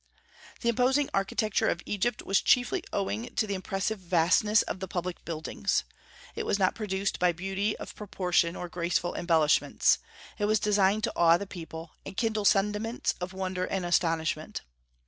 The 0.61 0.69
imposing 0.69 1.11
architecture 1.13 1.67
of 1.67 1.83
Egypt 1.85 2.23
was 2.23 2.41
chiefly 2.41 2.83
owing 2.91 3.35
to 3.35 3.45
the 3.45 3.53
impressive 3.53 3.99
vastness 3.99 4.63
of 4.63 4.79
the 4.79 4.87
public 4.87 5.23
buildings. 5.25 5.83
It 6.35 6.43
was 6.43 6.57
not 6.57 6.73
produced 6.73 7.19
by 7.19 7.33
beauty 7.33 7.77
of 7.77 7.93
proportion 7.95 8.55
or 8.55 8.67
graceful 8.67 9.13
embellishments; 9.13 9.99
it 10.39 10.45
was 10.45 10.59
designed 10.59 11.03
to 11.03 11.13
awe 11.15 11.37
the 11.37 11.45
people, 11.45 11.91
and 12.03 12.17
kindle 12.17 12.45
sentiments 12.45 13.13
of 13.21 13.31
wonder 13.31 13.65
and 13.65 13.85
astonishment. 13.85 14.61